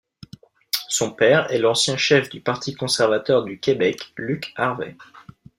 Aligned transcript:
Son 0.89 1.11
père 1.11 1.51
est 1.51 1.59
l'ancien 1.59 1.95
chef 1.95 2.27
du 2.29 2.41
Parti 2.41 2.73
conservateur 2.73 3.43
du 3.43 3.59
Québec 3.59 4.11
Luc 4.17 4.51
Harvey. 4.55 4.97